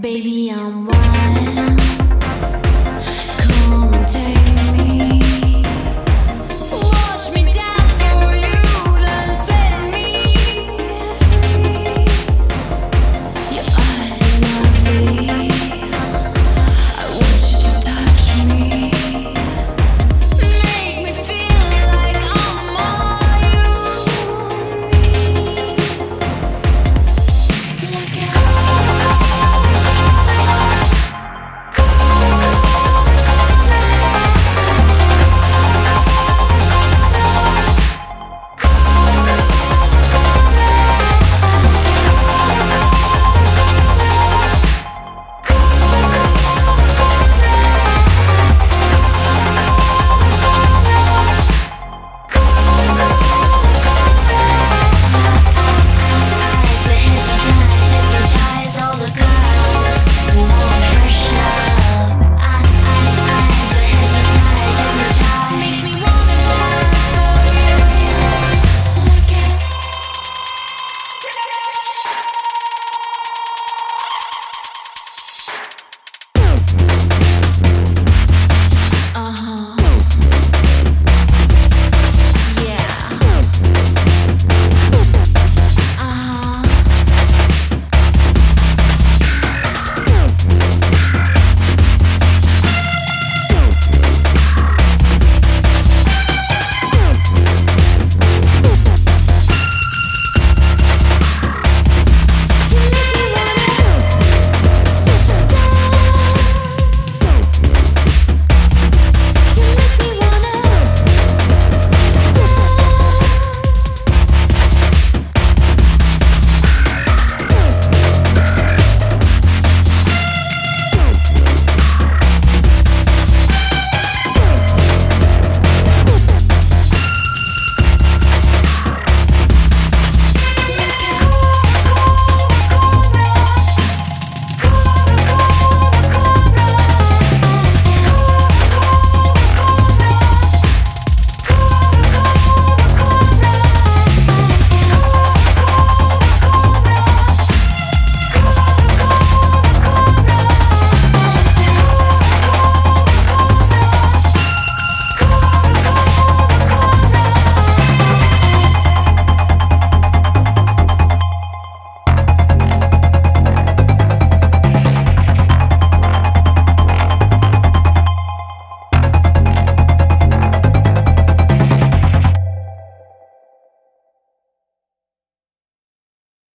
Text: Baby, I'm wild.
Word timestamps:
Baby, 0.00 0.50
I'm 0.50 0.86
wild. 0.86 2.19